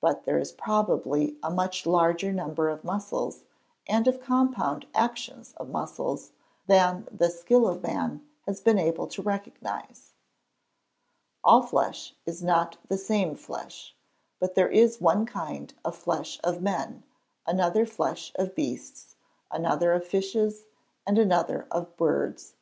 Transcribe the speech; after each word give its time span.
But 0.00 0.22
there 0.26 0.38
is 0.38 0.52
probably 0.52 1.36
a 1.42 1.50
much 1.50 1.84
larger 1.84 2.32
number 2.32 2.68
of 2.68 2.84
muscles, 2.84 3.42
and 3.88 4.06
of 4.06 4.20
compound 4.20 4.86
actions 4.94 5.54
of 5.56 5.70
muscles, 5.70 6.30
than 6.68 7.08
the 7.10 7.28
skill 7.30 7.66
of 7.66 7.82
man 7.82 8.24
has 8.46 8.60
been 8.60 8.78
able 8.78 9.08
to 9.08 9.22
recognise. 9.22 9.88
[Verse: 10.12 10.12
"All 11.42 11.62
flesh 11.64 12.14
is 12.24 12.44
not 12.44 12.76
the 12.88 12.96
same 12.96 13.34
flesh: 13.34 13.96
but 14.38 14.54
there 14.54 14.70
is 14.70 15.00
one 15.00 15.26
kind 15.26 15.74
of 15.84 15.96
flesh 15.96 16.38
of 16.44 16.62
men, 16.62 17.02
another 17.44 17.84
flesh 17.84 18.30
of 18.36 18.54
beasts, 18.54 19.16
another 19.50 19.92
of 19.94 20.06
fishes, 20.06 20.66
and 21.04 21.18
another 21.18 21.66
of 21.72 21.96
birds." 21.96 22.54